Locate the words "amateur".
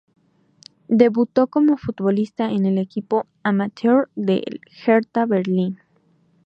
3.43-4.09